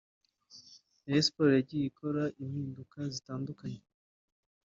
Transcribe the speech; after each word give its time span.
Rayon 1.05 1.25
Sports 1.27 1.55
yagiye 1.57 1.85
ikora 1.87 2.23
impinduka 2.43 2.99
zitandukanye 3.13 3.81